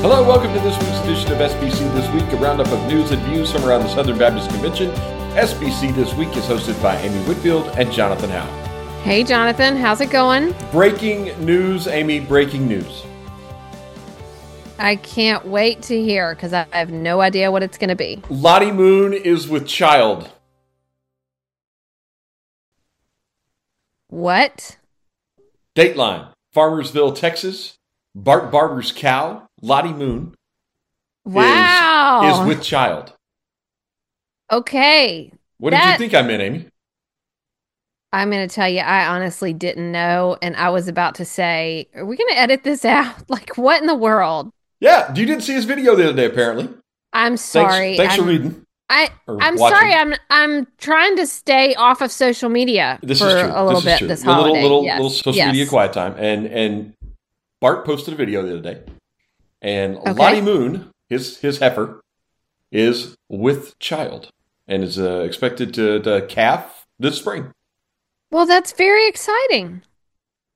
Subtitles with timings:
[0.00, 3.20] Hello, welcome to this week's edition of SBC This Week, a roundup of news and
[3.24, 4.90] views from around the Southern Baptist Convention.
[5.32, 9.02] SBC This Week is hosted by Amy Whitfield and Jonathan Howe.
[9.02, 10.54] Hey, Jonathan, how's it going?
[10.72, 13.02] Breaking news, Amy, breaking news.
[14.78, 18.22] I can't wait to hear because I have no idea what it's going to be.
[18.30, 20.30] Lottie Moon is with child.
[24.08, 24.78] What?
[25.76, 27.76] Dateline, Farmersville, Texas.
[28.14, 30.34] Bart Barber's cow, Lottie Moon,
[31.24, 32.22] Wow.
[32.24, 33.12] is, is with child.
[34.50, 35.32] okay.
[35.58, 36.66] What did you think I meant, Amy?
[38.12, 40.36] I'm going to tell you, I honestly didn't know.
[40.40, 43.28] And I was about to say, are we going to edit this out?
[43.28, 44.50] Like, what in the world?
[44.80, 46.68] Yeah, you didn't see his video the other day, apparently.
[47.12, 47.96] I'm sorry.
[47.98, 48.64] thanks I'm, for reading.
[48.88, 49.76] I, I'm watching.
[49.78, 49.92] sorry.
[49.94, 53.52] I'm I'm trying to stay off of social media This for is true.
[53.54, 54.96] a little this bit this A little, little, yes.
[54.96, 55.52] little social yes.
[55.52, 56.14] media quiet time.
[56.18, 56.94] And and
[57.60, 58.82] Bart posted a video the other day,
[59.62, 60.12] and Okay.
[60.12, 62.00] Lottie Moon, his his heifer,
[62.72, 64.30] is with child
[64.68, 67.52] and is uh, expected to, to calf this spring.
[68.30, 69.82] Well, that's very exciting.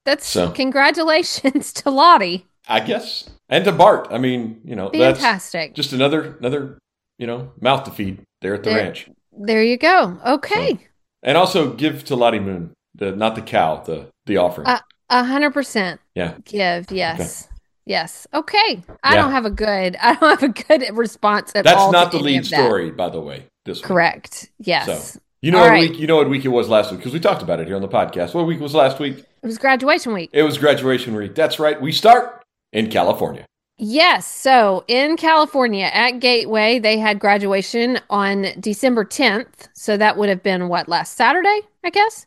[0.04, 0.50] That's So.
[0.50, 2.46] congratulations to Lottie.
[2.68, 4.08] I guess, and to Bart.
[4.10, 5.74] I mean, you know, that's Fantastic.
[5.74, 6.78] just another another
[7.18, 9.08] you know mouth to feed there at the There- ranch.
[9.36, 10.16] There you go.
[10.24, 10.78] Okay.
[11.22, 14.68] And also give to Lottie Moon, the not the cow, the the offering.
[15.10, 16.00] A hundred percent.
[16.14, 16.34] Yeah.
[16.44, 16.90] Give.
[16.92, 17.48] Yes.
[17.86, 18.26] Yes.
[18.32, 18.82] Okay.
[19.02, 19.22] I Yeah.
[19.22, 19.96] don't have a good.
[20.02, 21.92] I don't have a good response at That's all.
[21.92, 23.44] not to the lead story, by the way.
[23.64, 23.84] This week.
[23.84, 24.50] Correct.
[24.58, 25.14] Yes.
[25.14, 25.20] So.
[25.42, 25.90] You know All what right.
[25.90, 25.98] week?
[25.98, 27.82] You know what week it was last week because we talked about it here on
[27.82, 28.32] the podcast.
[28.34, 29.18] What week was last week?
[29.42, 30.30] It was graduation week.
[30.32, 31.34] It was graduation week.
[31.34, 31.78] That's right.
[31.80, 33.44] We start in California.
[33.76, 34.26] Yes.
[34.26, 39.68] So in California at Gateway, they had graduation on December 10th.
[39.74, 42.24] So that would have been what last Saturday, I guess.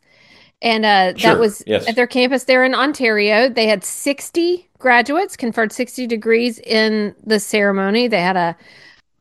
[0.61, 1.87] And uh, Sure, that was yes.
[1.87, 3.49] at their campus there in Ontario.
[3.49, 8.07] They had 60 graduates conferred 60 degrees in the ceremony.
[8.07, 8.57] They had a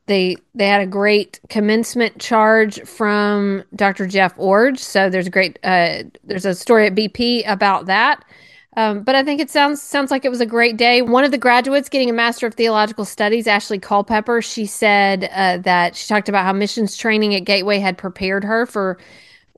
[0.06, 4.06] they they had a great commencement charge from Dr.
[4.06, 4.78] Jeff Iorg.
[4.78, 8.24] So there's a great uh, there's a story at BP about that.
[8.76, 11.02] Um, but I think it sounds sounds like it was a great day.
[11.02, 15.58] One of the graduates getting a Master of Theological Studies, Ashley Culpepper, she said uh,
[15.58, 18.98] that she talked about how missions training at Gateway had prepared her for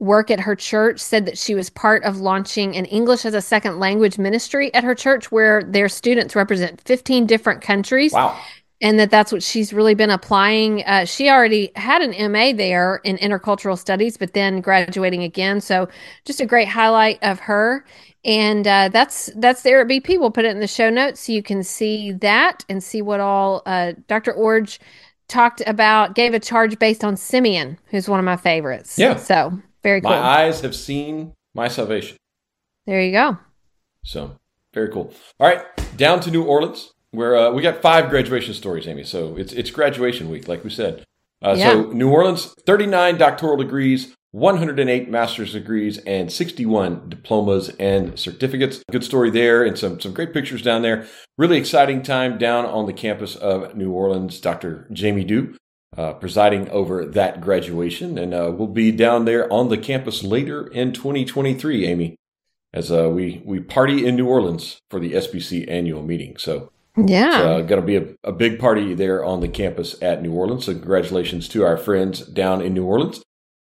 [0.01, 1.01] work at her church.
[1.01, 4.85] Said that she was part of launching an English as a second language ministry at
[4.85, 8.39] her church, where their students represent 15 different countries Wow.
[8.81, 10.85] and that that's what she's really been applying.
[10.85, 15.61] Uh, she already had an MA there in intercultural studies, but then graduating again.
[15.61, 15.89] So
[16.25, 17.85] just a great highlight of her.
[18.25, 20.19] And uh, that's that's there at BP.
[20.19, 23.21] We'll put it in the show notes so you can see that and see what
[23.21, 24.33] all uh, Dr.
[24.35, 24.79] Iorg
[25.29, 26.15] talked about.
[26.17, 28.99] Gave a charge based on Simeon, who's one of my favorites.
[28.99, 29.17] Yeah.
[29.17, 30.11] So very cool.
[30.11, 32.17] My eyes have seen my salvation.
[32.87, 33.39] there you go.
[34.05, 34.37] So
[34.75, 35.13] very cool.
[35.41, 35.63] All right,
[35.97, 39.05] down to New Orleans, where uh, we got five graduation stories, Amy.
[39.05, 41.05] So it's it's graduation week, like we said.
[41.43, 46.31] Uh, So New Orleans, thirty nine doctoral degrees, one hundred and eight master's degrees, and
[46.33, 48.83] sixty one diplomas and certificates.
[48.91, 51.07] Good story there, and some some great pictures down there.
[51.37, 54.41] Really exciting time down on the campus of New Orleans.
[54.41, 54.87] Dr.
[54.93, 55.57] Jamie Dew.
[55.97, 60.67] Uh, presiding over that graduation, and uh, we'll be down there on the campus later
[60.69, 62.15] in 2023, Amy
[62.75, 66.37] as uh, we we party in New Orleans for the SBC annual meeting.
[66.37, 67.29] So Yeah.
[67.29, 70.33] it's uh, going to be a, a big party there on the campus at New
[70.33, 70.67] Orleans.
[70.67, 73.23] So congratulations to our friends down in New Orleans.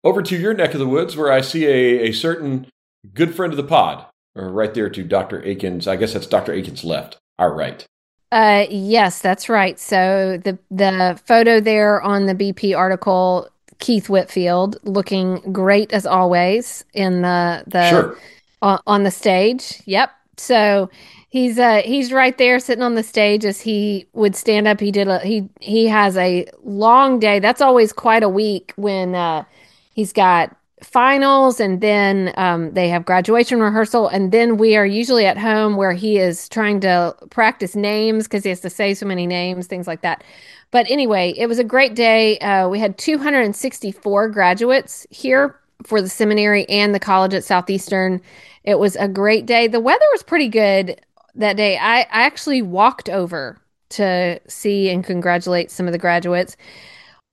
[0.03, 2.67] Over to your neck of the woods, where I see a, a certain
[3.13, 4.05] good friend of the pod,
[4.35, 5.41] right there to Dr.
[5.45, 5.87] Akin's.
[5.87, 6.53] I guess that's Dr.
[6.53, 7.85] Akin's' left, our right.
[8.31, 9.79] Uh, yes, that's right.
[9.79, 13.49] So the the photo there on the BP article,
[13.79, 18.17] Keith Whitfield looking great as always in the the sure.
[18.61, 19.81] on, on the stage.
[19.85, 20.11] Yep.
[20.35, 20.89] So
[21.29, 24.81] he's uh he's right there sitting on the stage as he would stand up.
[24.81, 27.39] He did a he he has a long day.
[27.39, 29.45] That's always quite a week when uh
[29.93, 35.25] he's got finals and then um, they have graduation rehearsal and then we are usually
[35.25, 39.05] at home where he is trying to practice names because he has to say so
[39.05, 40.23] many names things like that.
[40.69, 42.37] But anyway it was a great day.
[42.39, 48.21] Uh, we had 264 graduates here for the seminary and the college at southeastern.
[48.63, 49.67] It was a great day.
[49.67, 51.01] The weather was pretty good
[51.35, 51.77] that day.
[51.77, 53.59] I, I actually walked over
[53.89, 56.57] to see and congratulate some of the graduates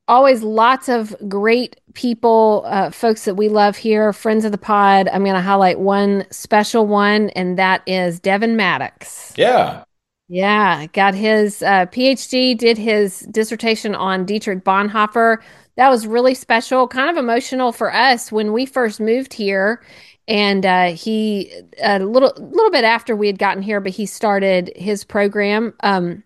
[0.08, 5.08] always lots of great people, uh, folks that we love here, friends of the pod.
[5.08, 9.32] I'm going to highlight one special one, and that is Devin Maddox.
[9.36, 9.84] Yeah.
[10.28, 15.38] Yeah, got his uh, PhD, did his dissertation on Dietrich Bonhoeffer.
[15.76, 19.82] That was really special, kind of emotional for us when we first moved here.
[20.26, 21.52] And uh, he
[21.82, 25.74] a little little bit after we had gotten here, but he started his program.
[25.80, 26.24] Um,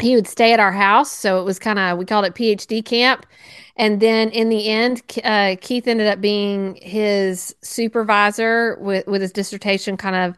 [0.00, 1.10] he would stay at our house.
[1.10, 3.26] So it was kind of, we called it PhD camp.
[3.76, 9.32] And then in the end, uh, Keith ended up being his supervisor with, with his
[9.32, 10.36] dissertation kind of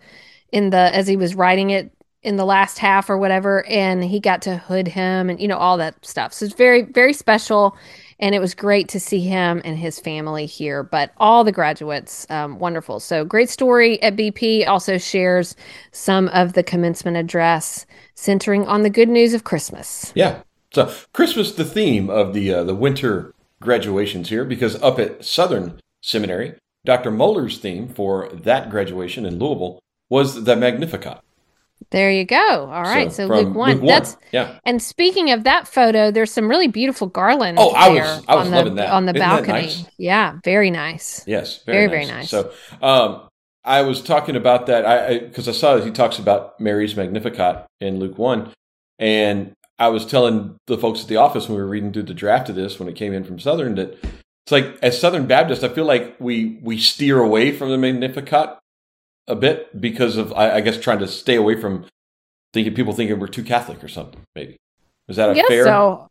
[0.53, 3.65] in the, as he was writing it in the last half or whatever.
[3.67, 6.33] And he got to hood him and, you know, all that stuff.
[6.33, 7.77] So it's very, very special.
[8.21, 10.83] And it was great to see him and his family here.
[10.83, 13.01] But all the graduates, um, wonderful.
[13.01, 14.67] So great story at BP.
[14.67, 15.55] Also shares
[15.93, 20.13] some of the commencement address centering on the good news of Christmas.
[20.15, 20.43] Yeah.
[20.73, 25.81] So Christmas, the theme of the uh, the winter graduations here, because up at Southern
[26.03, 26.55] Seminary,
[26.85, 27.11] Dr.
[27.11, 31.21] Mohler's theme for that graduation in Louisville was the Magnificat.
[31.91, 32.71] There you go.
[32.71, 33.11] All right.
[33.11, 33.75] So, so Luke, one.
[33.75, 33.87] Luke one.
[33.87, 34.59] That's yeah.
[34.65, 37.61] And speaking of that photo, there's some really beautiful garlands.
[37.63, 39.53] Oh, I was I was loving the, that on the Isn't balcony.
[39.53, 39.87] Nice?
[39.97, 41.25] Yeah, very nice.
[41.27, 42.31] Yes, very very, nice.
[42.31, 42.53] very nice.
[42.53, 43.29] So, um,
[43.65, 46.97] I was talking about that I because I, I, saw that he talks about Mary's
[46.97, 48.53] Magnificat in Luke one,
[48.99, 52.15] and I was telling the folks at the office when we were reading through the
[52.15, 53.99] draft of this when it came in from Southern that
[54.49, 58.59] it's like as Southern Baptist, I feel like we we steer away from the Magnificat
[59.29, 61.87] a bit because of I, I guess trying to stay away from
[62.53, 64.21] thinking people thinking we're too Catholic or something.
[64.35, 64.57] Maybe
[65.07, 65.65] is that a yes, fair?
[65.65, 66.09] So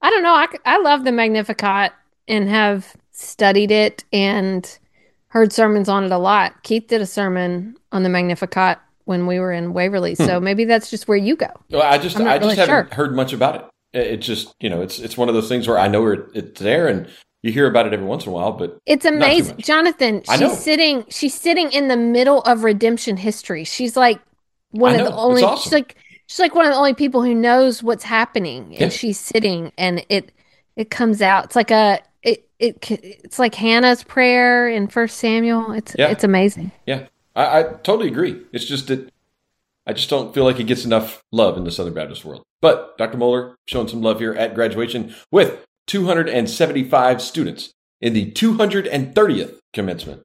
[0.00, 0.34] I don't know.
[0.34, 1.92] I I love the Magnificat
[2.28, 4.78] and have studied it and
[5.28, 6.62] heard sermons on it a lot.
[6.62, 10.24] Keith did a sermon on the Magnificat when we were in Waverly, hmm.
[10.24, 11.50] so maybe that's just where you go.
[11.70, 13.64] Well, I just I just haven't heard much about it.
[13.92, 16.88] It's just you know it's it's one of those things where I know it's there
[16.88, 17.08] and
[17.46, 20.22] you hear about it every once in a while, but it's amazing, Jonathan.
[20.36, 23.64] She's sitting she's sitting in the middle of redemption history.
[23.64, 24.20] She's like
[24.70, 25.42] one of the only.
[25.42, 25.62] Awesome.
[25.62, 25.96] She's like
[26.26, 28.88] she's like one of the only people who knows what's happening, and yeah.
[28.88, 30.32] she's sitting and it
[30.74, 31.44] it comes out.
[31.44, 35.72] It's like a it, it it's like Hannah's prayer in First Samuel.
[35.72, 36.08] It's yeah.
[36.08, 36.72] it's amazing.
[36.84, 37.06] Yeah,
[37.36, 38.42] I, I totally agree.
[38.52, 39.08] It's just that
[39.86, 42.42] I just don't feel like it gets enough love in the Southern Baptist world.
[42.60, 43.18] But Dr.
[43.18, 50.22] Mohler showing some love here at graduation with 275 students in the 230th commencement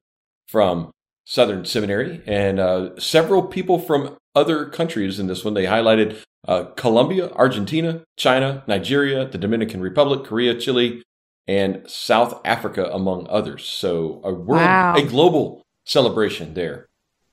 [0.48, 0.90] from
[1.24, 5.54] Southern Seminary and uh, several people from other countries in this one.
[5.54, 11.02] They highlighted uh, Colombia, Argentina, China, Nigeria, the Dominican Republic, Korea, Chile,
[11.46, 13.64] and South Africa, among others.
[13.64, 14.94] So a world, wow.
[14.96, 16.88] a global celebration there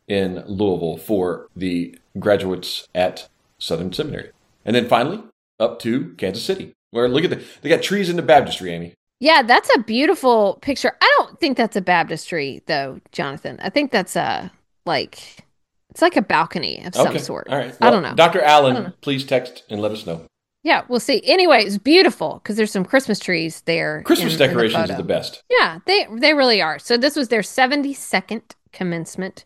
[0.08, 3.30] in Louisville for the graduates at
[3.60, 4.32] Southern Seminary.
[4.66, 5.24] And then finally,
[5.60, 8.94] up to Kansas City, where look at the they got trees in the baptistry, Amy.
[9.19, 10.95] Yeah, that's a beautiful picture.
[11.01, 13.59] I don't think that's a baptistry though, Jonathan.
[13.62, 14.51] I think that's a
[14.86, 15.45] like
[15.89, 17.18] it's like a balcony of some okay.
[17.18, 17.47] sort.
[17.50, 17.75] All right.
[17.80, 18.15] Well, I don't know.
[18.15, 18.41] Dr.
[18.41, 20.25] Allen, please text and let us know.
[20.63, 21.21] Yeah, we'll see.
[21.24, 24.03] Anyway, it's beautiful because there's some Christmas trees there.
[24.03, 25.44] Christmas in, decorations in the are the best.
[25.50, 26.80] Yeah, they they really are.
[26.80, 28.41] So this was their 72nd
[28.71, 29.45] commencement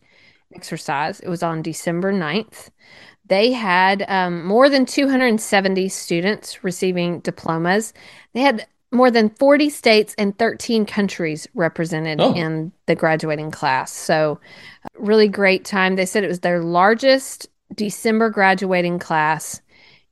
[0.53, 1.19] exercise.
[1.19, 2.69] It was on December 9th.
[3.27, 7.93] They had um, more than 270 students receiving diplomas.
[8.33, 12.33] They had more than 40 states and 13 countries represented oh.
[12.33, 13.91] in the graduating class.
[13.91, 14.39] So,
[14.95, 15.95] really great time.
[15.95, 19.61] They said it was their largest December graduating class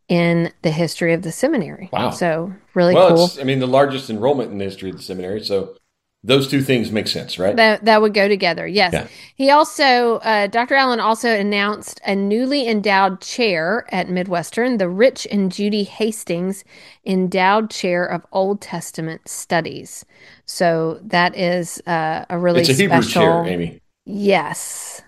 [0.08, 1.90] in the history of the seminary.
[1.94, 2.10] Wow.
[2.10, 3.30] So, really well, cool.
[3.40, 5.44] I mean, the largest enrollment in the history of the seminary.
[5.44, 5.76] So,
[6.24, 7.56] those two things make sense, right?
[7.56, 8.68] That that would go together.
[8.68, 8.94] Yes.
[8.94, 9.08] Yeah.
[9.36, 10.76] He also, uh, Dr.
[10.76, 16.64] Allen also announced a newly endowed chair at Midwestern, the Rich and Judy Hastings
[17.06, 20.06] Endowed Chair of Old Testament Studies.
[20.46, 22.92] So that is uh, a really it's a special.
[23.00, 23.82] Hebrew chair, Amy.
[24.06, 25.02] Yes.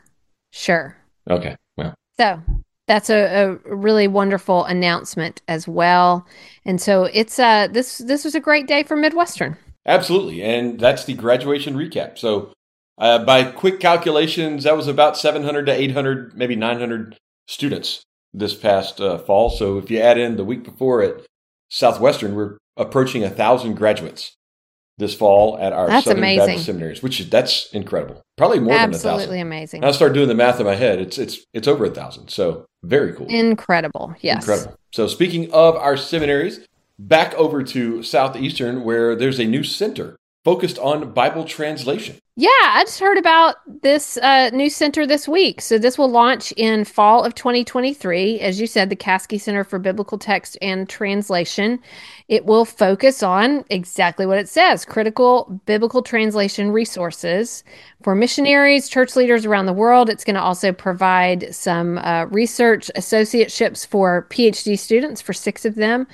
[0.51, 0.97] Sure.
[1.29, 1.55] Okay.
[1.77, 1.93] Well.
[2.19, 2.41] So
[2.87, 6.25] that's a, a, really wonderful announcement as well.
[6.65, 9.57] And so it's uh this this was a great day for Midwestern.
[9.85, 10.41] Absolutely.
[10.41, 12.17] And that's the graduation recap.
[12.17, 12.53] So,
[12.97, 19.01] uh, by quick calculations, that was about 700 to 800, maybe 900 students this past
[19.01, 19.49] uh, fall.
[19.49, 21.25] So, if you add in the week before at
[21.69, 24.35] Southwestern, we're approaching a thousand graduates
[24.97, 26.47] this fall at our that's Southern amazing.
[26.47, 28.21] Baptist seminaries, which is that's incredible.
[28.37, 29.13] Probably more Absolutely than a thousand.
[29.13, 29.83] Absolutely amazing.
[29.83, 30.99] And I start doing the math in my head.
[30.99, 32.29] It's it's it's over a thousand.
[32.29, 33.27] So very cool.
[33.27, 34.15] Incredible.
[34.21, 34.43] Yes.
[34.43, 34.75] Incredible.
[34.91, 36.59] So speaking of our seminaries,
[36.97, 42.17] back over to Southeastern, where there's a new center focused on Bible translation.
[42.35, 45.61] Yeah, I just heard about this uh, new center this week.
[45.61, 48.39] So this will launch in fall of 2023.
[48.39, 51.79] As you said, the Caskey Center for Biblical Text and Translation.
[52.29, 57.63] It will focus on exactly what it says critical biblical translation resources
[58.01, 60.09] for missionaries, church leaders around the world.
[60.09, 65.75] It's going to also provide some uh, research associateships for PhD students, for six of
[65.75, 66.07] them.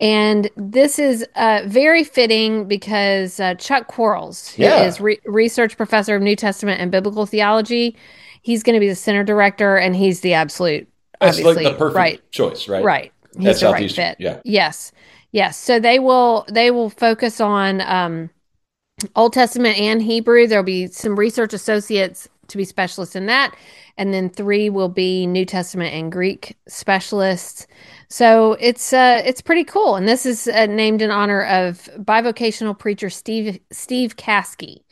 [0.00, 4.84] And this is uh, very fitting because uh, Chuck Quarles, who yeah.
[4.84, 7.96] is re- research professor of New Testament and biblical theology,
[8.42, 10.88] he's going to be the center director, and he's the absolute,
[11.20, 12.30] That's like the perfect right.
[12.30, 12.84] choice, right?
[12.84, 14.16] Right he's the right fit.
[14.18, 14.40] Yeah.
[14.44, 14.92] Yes.
[15.32, 15.56] Yes.
[15.56, 18.30] So they will they will focus on um,
[19.14, 20.46] Old Testament and Hebrew.
[20.46, 23.54] There'll be some research associates to be specialists in that,
[23.98, 27.66] and then three will be New Testament and Greek specialists.
[28.08, 32.78] So it's uh, it's pretty cool, and this is uh, named in honor of bivocational
[32.78, 34.82] preacher Steve Steve Caskey,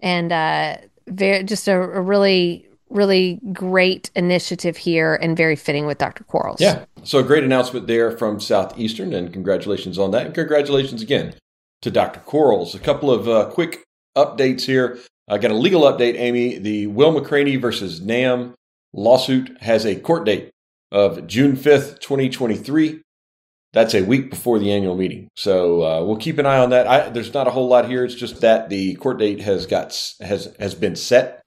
[0.00, 0.76] and uh,
[1.06, 6.24] very just a, a really really great initiative here and very fitting with Dr.
[6.24, 6.60] Quarles.
[6.60, 6.84] Yeah.
[7.02, 10.26] So a great announcement there from Southeastern, and congratulations on that.
[10.26, 11.34] And congratulations again
[11.82, 12.20] to Dr.
[12.20, 12.74] Quarles.
[12.74, 13.82] A couple of uh, quick
[14.16, 14.98] updates here.
[15.28, 16.58] I got a legal update, Amy.
[16.58, 18.54] The Will McRaney versus NAMB
[18.92, 20.50] lawsuit has a court date
[20.92, 23.02] of June 5th, 2023.
[23.76, 25.28] That's a week before the annual meeting.
[25.34, 26.86] So uh, we'll keep an eye on that.
[26.86, 28.06] I, there's not a whole lot here.
[28.06, 29.88] It's just that the court date has got
[30.22, 31.42] has has been set.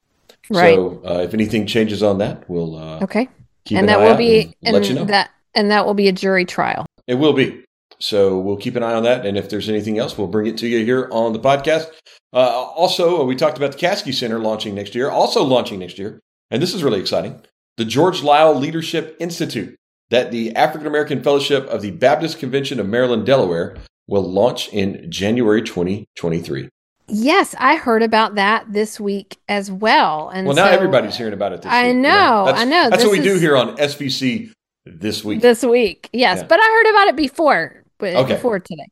[0.47, 0.75] Right.
[0.75, 3.27] So uh, if anything changes on that, we'll uh, okay.
[3.71, 5.05] and that will be and, let you know.
[5.05, 6.85] that and that will be a jury trial.
[7.07, 7.65] It will be.
[7.97, 9.25] So we'll keep an eye on that.
[9.25, 11.87] And if there's anything else, we'll bring it to you here on the podcast.
[12.31, 16.19] Uh, also, we talked about the Caskey Center launching next year, also launching next year.
[16.51, 17.41] And this is really exciting.
[17.77, 19.78] The George Liele Leadership Institute
[20.09, 25.09] that the African American Fellowship of the Baptist Convention of Maryland, Delaware will launch in
[25.09, 26.69] January 2023.
[27.11, 30.29] Yes, I heard about that this week as well.
[30.29, 31.65] And well, now so, everybody's hearing about it.
[31.65, 32.57] I week, know, you know?
[32.57, 32.89] I know.
[32.89, 34.51] That's what we is, do here on SBC
[34.85, 35.41] this week.
[35.41, 36.47] This week, yes, yeah.
[36.47, 38.33] but I heard about it before, okay.
[38.33, 38.87] before today.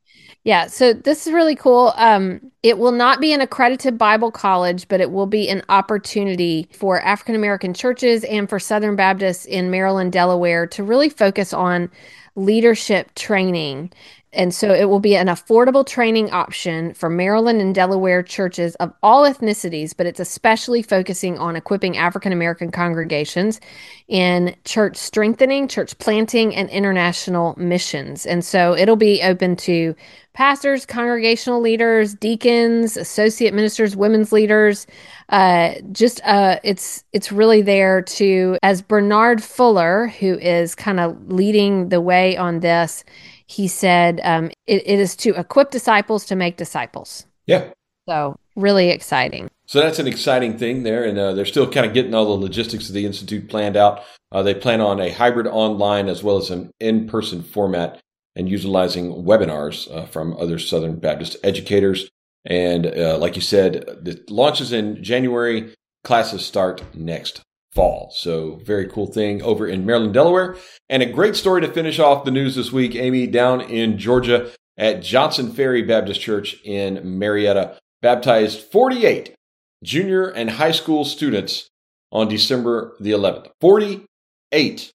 [0.48, 1.92] Yeah, so this is really cool.
[1.98, 6.70] Um, it will not be an accredited Bible college, but it will be an opportunity
[6.72, 11.92] for African American churches and for Southern Baptists in Maryland, Delaware to really focus on
[12.38, 13.92] leadership training
[14.38, 18.94] and so it will be an affordable training option for Maryland and Delaware churches of
[19.02, 23.60] all ethnicities, but it's especially focusing on equipping African American congregations
[24.08, 28.28] in church strengthening, church planting, and international missions.
[28.28, 29.96] And so it'll be open to
[30.34, 34.86] pastors, congregational leaders, deacons, associate ministers, women's leaders.
[35.30, 41.18] Uh, just uh, it's it's really there to as Bernard Fuller, who is kind of
[41.28, 43.04] leading the way on this
[43.48, 47.26] he said um, it, it is to equip disciples to make disciples.
[47.46, 47.70] Yeah.
[48.08, 49.50] So really exciting.
[49.66, 52.44] So that's an exciting thing there, and uh, they're still kind of getting all the
[52.44, 54.04] logistics of the institute planned out.
[54.32, 58.00] Uh, they plan on a hybrid online as well as an in-person format,
[58.36, 62.10] and utilizing webinars uh, from other Southern Baptist educators.
[62.46, 65.74] And uh, like you said, the launches in January.
[66.04, 67.42] Classes start next
[67.78, 68.12] fall.
[68.12, 70.58] So very cool thing over in Maryland, Delaware.
[70.90, 74.52] And a great story to finish off the news this week, Amy, down in Georgia
[74.80, 79.36] at Johnson Ferry Baptist Church in Marietta, baptized 48
[79.84, 81.70] junior and high school students
[82.12, 83.52] on December the 11th.
[83.62, 84.92] 48.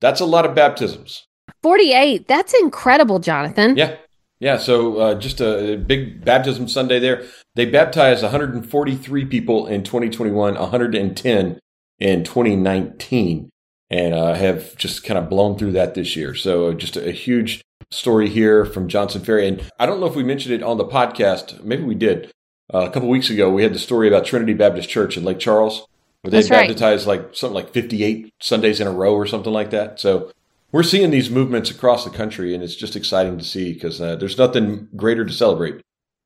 [0.00, 1.26] That's a lot of baptisms.
[1.64, 2.28] 48.
[2.28, 3.76] That's incredible, Jonathan.
[3.76, 3.96] Yeah.
[4.38, 7.24] Yeah, so uh, just a, a, big baptism Sunday there.
[7.54, 11.58] They baptized 143 people in 2021, 110
[11.98, 13.50] in 2019
[13.90, 16.34] and uh, have just kind of blown through that this year.
[16.34, 19.46] So just a, a, huge story here from Johnson Ferry.
[19.46, 21.62] And I don't know if we mentioned it on the podcast.
[21.62, 22.32] Maybe we did.
[22.72, 25.38] Uh, a couple weeks ago, we had the story about Trinity Baptist Church in Lake
[25.38, 25.86] Charles,
[26.22, 27.20] where they That's baptized right.
[27.20, 30.00] like something like 58 Sundays in a row or something like that.
[30.00, 30.32] So
[30.72, 34.16] we're seeing these movements across the country, and it's just exciting to see because uh,
[34.16, 35.80] there's nothing greater to celebrate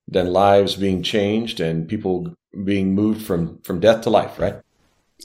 [0.09, 2.35] than lives being changed and people
[2.65, 4.61] being moved from from death to life, right?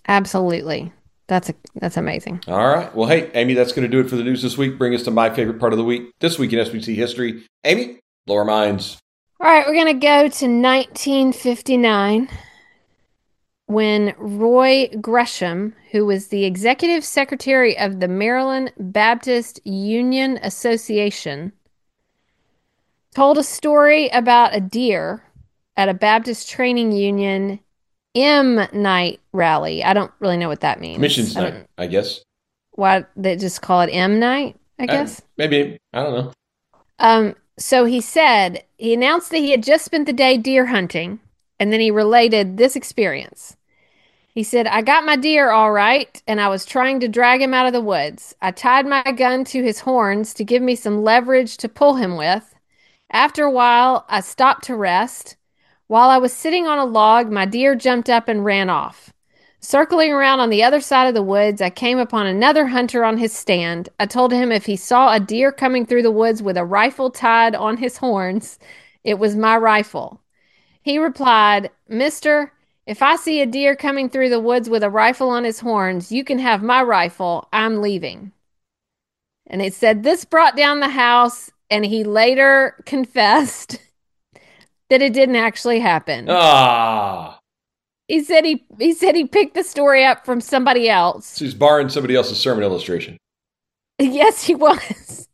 [0.07, 0.91] Absolutely.
[1.27, 2.41] That's a, that's amazing.
[2.47, 2.93] All right.
[2.95, 4.77] Well, hey, Amy, that's going to do it for the news this week.
[4.77, 6.11] Bring us to my favorite part of the week.
[6.19, 7.43] This week in SBC history.
[7.63, 8.97] Amy, blow our minds.
[9.39, 12.29] All right, we're going to go to 1959
[13.65, 21.51] when Roy Gresham, who was the executive secretary of the Maryland Baptist Union Association,
[23.15, 25.23] told a story about a deer
[25.75, 27.59] at a Baptist training union
[28.15, 29.83] M night rally.
[29.83, 30.99] I don't really know what that means.
[30.99, 32.21] Missions I night, I guess.
[32.71, 34.55] Why they just call it M night?
[34.79, 35.19] I uh, guess.
[35.19, 36.31] Uh, maybe I don't know.
[36.99, 37.35] Um.
[37.57, 41.19] So he said he announced that he had just spent the day deer hunting,
[41.59, 43.57] and then he related this experience.
[44.35, 47.53] He said, I got my deer all right, and I was trying to drag him
[47.53, 48.35] out of the woods.
[48.41, 52.17] I tied my gun to his horns to give me some leverage to pull him
[52.17, 52.53] with.
[53.09, 55.37] After a while, I stopped to rest.
[55.87, 59.13] While I was sitting on a log, my deer jumped up and ran off.
[59.59, 63.17] Circling around on the other side of the woods, I came upon another hunter on
[63.17, 63.89] his stand.
[63.99, 67.11] I told him if he saw a deer coming through the woods with a rifle
[67.11, 68.57] tied on his horns,
[69.03, 70.21] it was my rifle.
[70.81, 72.51] He replied, Mister,
[72.87, 76.11] if I see a deer coming through the woods with a rifle on his horns,
[76.11, 77.47] you can have my rifle.
[77.51, 78.31] I'm leaving.
[79.47, 83.79] And it said this brought down the house, and he later confessed
[84.89, 86.27] that it didn't actually happen.
[86.29, 87.39] Ah.
[88.07, 91.25] He said he he said he picked the story up from somebody else.
[91.25, 93.17] So he's borrowing somebody else's sermon illustration.
[93.97, 95.25] Yes, he was.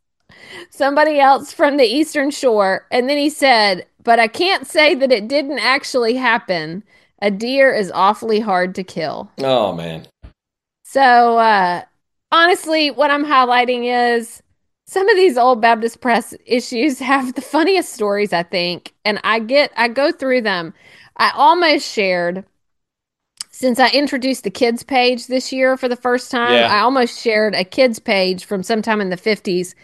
[0.69, 2.87] somebody else from the Eastern Shore.
[2.91, 6.83] And then he said, But I can't say that it didn't actually happen.
[7.21, 9.31] A deer is awfully hard to kill.
[9.39, 10.07] Oh, man.
[10.83, 11.83] So, uh,
[12.31, 14.41] honestly, what I'm highlighting is
[14.91, 18.93] some of these old Baptist press issues have the funniest stories, I think.
[19.05, 20.73] And I get, I go through them.
[21.15, 22.43] I almost shared
[23.51, 26.67] since I introduced the kids page this year for the first time, yeah.
[26.67, 29.75] I almost shared a kids page from sometime in the 50s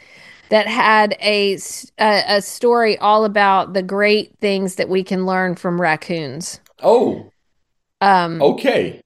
[0.50, 1.58] that had a,
[1.98, 6.60] a, a story all about the great things that we can learn from raccoons.
[6.84, 7.32] Oh.
[8.02, 9.00] Um okay.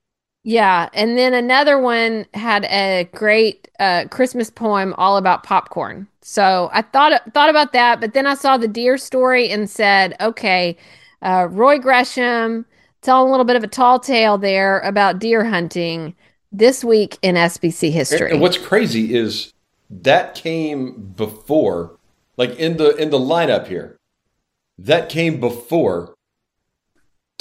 [0.44, 6.08] Yeah, and then another one had a great uh, Christmas poem all about popcorn.
[6.20, 10.16] So I thought thought about that, but then I saw the deer story and said,
[10.20, 10.76] okay,
[11.22, 12.66] uh, Roy Gresham
[13.02, 16.14] telling a little bit of a tall tale there about deer hunting
[16.50, 18.32] this week in SBC history.
[18.32, 19.52] And what's crazy is
[19.90, 21.98] that came before,
[22.36, 23.96] like in the in the lineup here,
[24.78, 26.14] that came before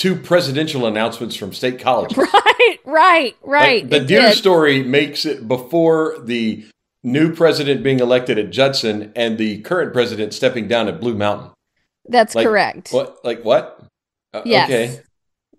[0.01, 2.17] two presidential announcements from state colleges.
[2.17, 3.83] Right, right, right.
[3.83, 4.35] Like the deer did.
[4.35, 6.65] story makes it before the
[7.03, 11.51] new president being elected at Judson and the current president stepping down at Blue Mountain.
[12.07, 12.89] That's like, correct.
[12.89, 13.23] What?
[13.23, 13.79] Like what?
[14.33, 14.69] Uh, yes.
[14.69, 15.01] Okay.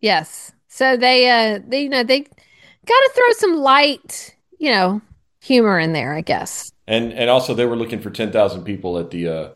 [0.00, 0.50] Yes.
[0.66, 2.30] So they, uh, they, you know, they got
[2.86, 5.00] to throw some light, you know,
[5.40, 6.72] humor in there, I guess.
[6.88, 9.48] And and also they were looking for ten thousand people at the uh,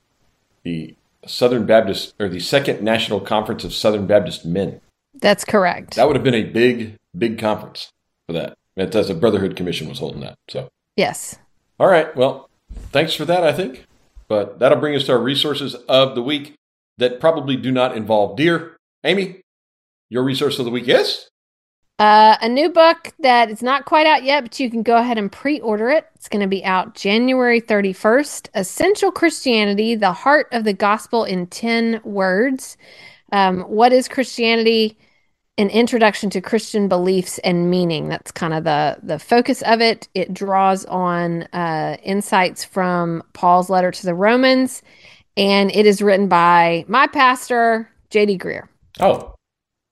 [0.62, 0.94] the
[1.26, 4.80] Southern Baptist or the Second National Conference of Southern Baptist Men.
[5.14, 5.96] That's correct.
[5.96, 7.92] That would have been a big, big conference
[8.26, 8.56] for that.
[8.76, 10.36] That's as a Brotherhood Commission was holding that.
[10.48, 11.36] So yes.
[11.80, 12.14] All right.
[12.16, 12.50] Well,
[12.92, 13.42] thanks for that.
[13.42, 13.86] I think,
[14.28, 16.54] but that'll bring us to our resources of the week
[16.98, 18.76] that probably do not involve deer.
[19.04, 19.42] Amy,
[20.08, 21.28] your resource of the week is?
[21.98, 25.16] Uh, a new book that is not quite out yet, but you can go ahead
[25.16, 26.06] and pre order it.
[26.14, 31.46] It's going to be out January 31st Essential Christianity The Heart of the Gospel in
[31.46, 32.76] 10 Words.
[33.32, 34.98] Um, what is Christianity?
[35.58, 38.10] An introduction to Christian beliefs and meaning.
[38.10, 40.06] That's kind of the, the focus of it.
[40.12, 44.82] It draws on uh, insights from Paul's letter to the Romans,
[45.34, 48.36] and it is written by my pastor, J.D.
[48.36, 48.68] Greear.
[49.00, 49.34] Oh,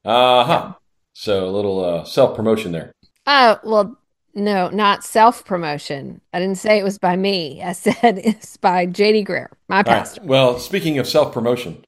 [0.05, 0.73] uh huh.
[0.75, 0.84] Yeah.
[1.15, 2.93] So a little uh, self promotion there.
[3.27, 3.97] Oh, well,
[4.35, 6.21] no, not self promotion.
[6.33, 7.63] I didn't say it was by me.
[7.63, 10.21] I said it's by JD Greear, my pastor.
[10.21, 10.29] Right.
[10.29, 11.85] Well, speaking of self promotion,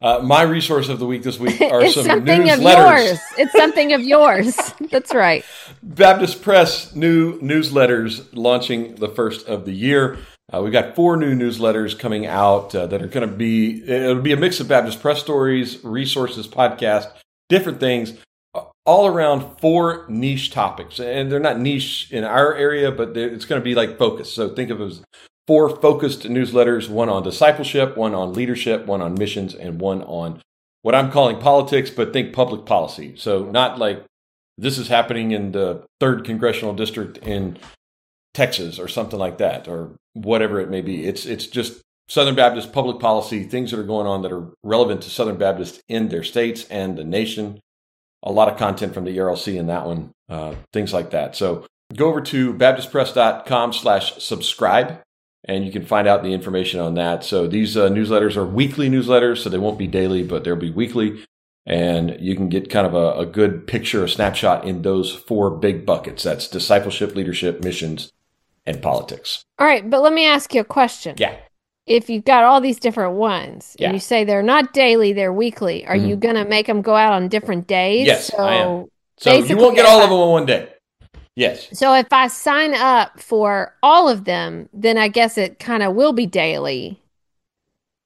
[0.00, 2.54] uh, my resource of the week this week are it's some something newsletters.
[2.54, 3.20] Of yours.
[3.36, 4.56] It's something of yours.
[4.90, 5.44] That's right.
[5.82, 10.18] Baptist Press new newsletters launching the first of the year.
[10.50, 14.22] Uh, we've got four new newsletters coming out uh, that are going to be, it'll
[14.22, 17.12] be a mix of Baptist Press stories, resources, podcast,
[17.50, 18.14] different things
[18.88, 20.98] all around four niche topics.
[20.98, 24.32] And they're not niche in our area, but it's going to be like focus.
[24.32, 25.02] So think of it as
[25.46, 30.40] four focused newsletters one on discipleship, one on leadership, one on missions, and one on
[30.80, 33.14] what I'm calling politics, but think public policy.
[33.16, 34.06] So not like
[34.56, 37.58] this is happening in the third congressional district in
[38.32, 41.04] Texas or something like that, or whatever it may be.
[41.04, 45.02] It's it's just Southern Baptist public policy, things that are going on that are relevant
[45.02, 47.60] to Southern Baptists in their states and the nation
[48.22, 51.36] a lot of content from the ERLC in that one, uh, things like that.
[51.36, 55.00] So go over to baptistpress.com slash subscribe
[55.44, 57.24] and you can find out the information on that.
[57.24, 60.70] So these uh, newsletters are weekly newsletters, so they won't be daily, but they'll be
[60.70, 61.24] weekly.
[61.64, 65.50] And you can get kind of a, a good picture, a snapshot in those four
[65.50, 66.22] big buckets.
[66.22, 68.12] That's discipleship, leadership, missions,
[68.66, 69.44] and politics.
[69.58, 71.16] All right, but let me ask you a question.
[71.18, 71.36] Yeah
[71.88, 73.88] if you've got all these different ones yeah.
[73.88, 76.06] and you say they're not daily, they're weekly, are mm-hmm.
[76.06, 78.06] you going to make them go out on different days?
[78.06, 78.86] Yes, so I am.
[79.18, 80.68] So you won't get all I, of them in one day.
[81.34, 81.68] Yes.
[81.72, 85.94] So if I sign up for all of them, then I guess it kind of
[85.94, 87.00] will be daily,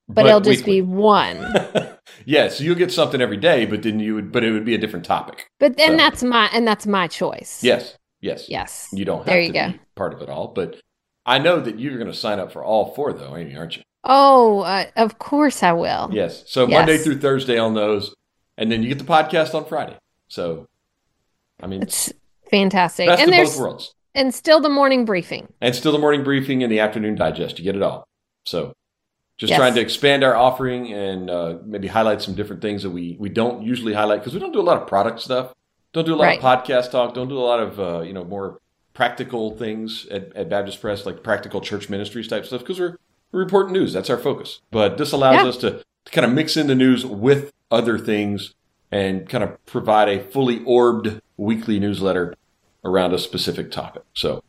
[0.07, 0.83] but, but it'll just weekly.
[0.83, 1.55] be one.
[2.25, 4.79] yes, you'll get something every day, but then you would, but it would be a
[4.79, 5.49] different topic.
[5.59, 5.97] But then so.
[5.97, 7.64] that's my and that's my choice.
[7.64, 7.97] Yes.
[8.21, 8.49] Yes.
[8.49, 8.88] Yes.
[8.92, 9.73] You don't have there you to go.
[9.73, 10.77] be part of it all, but
[11.25, 13.83] I know that you're going to sign up for all four, though, Amy, aren't you?
[14.05, 16.11] Oh, uh, of course I will.
[16.13, 16.45] Yes.
[16.47, 16.79] So yes.
[16.79, 18.15] Monday through Thursday on those,
[18.59, 19.97] and then you get the podcast on Friday.
[20.29, 20.69] So,
[21.61, 22.13] I mean, it's
[22.51, 23.07] fantastic.
[23.07, 23.95] Best and of there's both worlds.
[24.15, 25.53] And still the morning briefing.
[25.61, 27.59] And still the morning briefing and the afternoon digest.
[27.59, 28.07] You get it all.
[28.45, 28.75] So,
[29.39, 29.59] just yes.
[29.59, 33.29] trying to expand our offering and uh, maybe highlight some different things that we we
[33.29, 35.53] don't usually highlight because we don't do a lot of product stuff.
[35.93, 36.39] Don't do a lot right.
[36.39, 37.15] of podcast talk.
[37.15, 38.59] Don't do a lot of uh, you know more
[38.95, 42.99] practical things at, at Baptist Press, like practical church ministries type stuff, because we're,
[43.31, 43.93] we're reporting news.
[43.93, 44.61] That's our focus.
[44.71, 45.45] But this allows yeah.
[45.45, 48.55] us to, to kind of mix in the news with other things
[48.91, 52.35] and kind of provide a fully orbed weekly newsletter
[52.85, 54.03] around a specific topic.
[54.13, 54.45] So,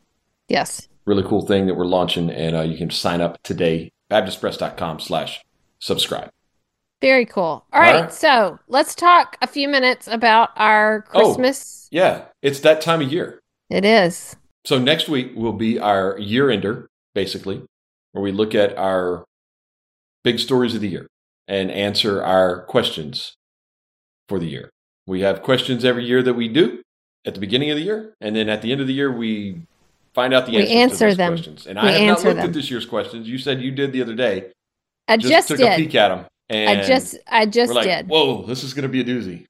[0.48, 5.00] yes, really cool thing that we're launching, and uh, you can sign up today, baptistpress.com
[5.00, 5.42] slash
[5.78, 6.30] subscribe.
[7.00, 7.42] Very cool.
[7.42, 11.88] All, All right, right, so let's talk a few minutes about our Christmas.
[11.92, 13.40] Oh, yeah, it's that time of year.
[13.74, 14.36] It is.
[14.64, 17.64] So next week will be our year ender, basically,
[18.12, 19.24] where we look at our
[20.22, 21.08] big stories of the year
[21.48, 23.34] and answer our questions
[24.28, 24.70] for the year.
[25.08, 26.82] We have questions every year that we do
[27.26, 29.62] at the beginning of the year, and then at the end of the year we
[30.14, 31.32] find out the we answers answer them.
[31.32, 31.66] questions.
[31.66, 32.46] And we I have not looked them.
[32.46, 33.28] at this year's questions.
[33.28, 34.52] You said you did the other day.
[35.08, 35.72] I just, just took did.
[35.72, 36.26] a peek at them.
[36.48, 38.06] And I just I just like, did.
[38.06, 39.46] Whoa, this is going to be a doozy.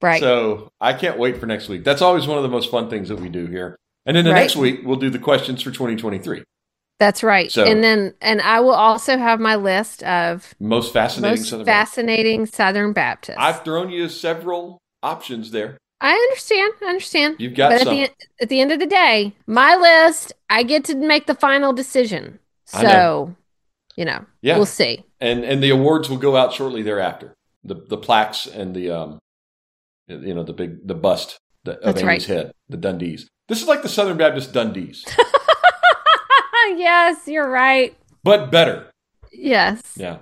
[0.00, 0.20] Right.
[0.20, 1.84] So I can't wait for next week.
[1.84, 3.76] That's always one of the most fun things that we do here.
[4.06, 4.40] And then the right.
[4.40, 6.44] next week we'll do the questions for 2023.
[6.98, 7.50] That's right.
[7.50, 11.66] So, and then and I will also have my list of most fascinating most Southern
[11.66, 12.56] fascinating Baptist.
[12.56, 13.36] Southern Baptists.
[13.38, 15.78] I've thrown you several options there.
[16.00, 16.72] I understand.
[16.82, 17.36] I understand.
[17.38, 17.96] You've got but some.
[17.96, 21.34] At the, at the end of the day, my list, I get to make the
[21.34, 22.38] final decision.
[22.66, 23.36] So, know.
[23.96, 24.56] you know, yeah.
[24.56, 25.04] we'll see.
[25.20, 27.34] And and the awards will go out shortly thereafter.
[27.62, 29.18] The the plaques and the um,
[30.08, 32.24] you know, the big the bust of That's Amy's right.
[32.24, 33.26] head, the Dundies.
[33.48, 35.04] This is like the Southern Baptist Dundies.
[36.76, 37.96] yes, you're right.
[38.22, 38.90] But better.
[39.32, 39.82] Yes.
[39.96, 40.18] Yeah.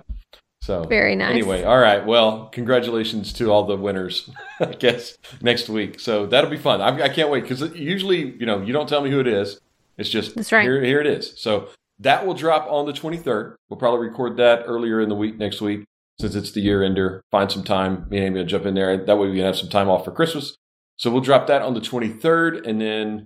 [0.61, 1.31] So very nice.
[1.31, 2.05] Anyway, all right.
[2.05, 4.29] Well, congratulations to all the winners.
[4.59, 5.99] I guess next week.
[5.99, 6.81] So that'll be fun.
[6.81, 9.61] I, I can't wait because usually, you know, you don't tell me who it is.
[9.97, 10.63] It's just That's right.
[10.63, 10.83] here.
[10.83, 11.33] Here it is.
[11.37, 11.69] So
[11.99, 13.55] that will drop on the 23rd.
[13.69, 15.85] We'll probably record that earlier in the week next week
[16.19, 17.23] since it's the year ender.
[17.31, 18.07] Find some time.
[18.09, 18.97] Me and Amy will jump in there.
[18.97, 20.55] That way we can have some time off for Christmas.
[20.97, 23.25] So we'll drop that on the 23rd, and then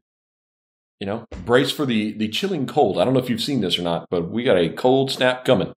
[0.99, 2.99] you know, brace for the the chilling cold.
[2.99, 5.43] I don't know if you've seen this or not, but we got a cold snap
[5.45, 5.73] coming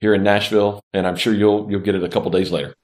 [0.00, 2.74] here in Nashville, and I'm sure you'll you'll get it a couple days later.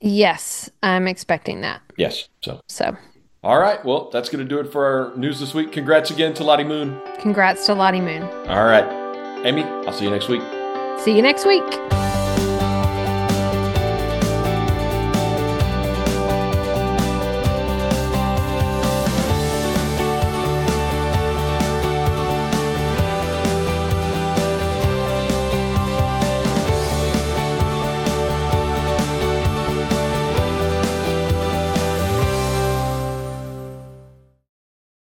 [0.00, 1.80] Yes, I'm expecting that.
[1.96, 2.28] Yes.
[2.42, 2.60] So.
[2.68, 2.96] So.
[3.42, 3.84] All right.
[3.84, 5.70] Well, that's going to do it for our news this week.
[5.70, 6.98] Congrats again to Lottie Moon.
[7.18, 8.22] Congrats to Lottie Moon.
[8.48, 8.84] All right.
[9.44, 10.42] Amy, I'll see you next week.
[10.98, 12.13] See you next week.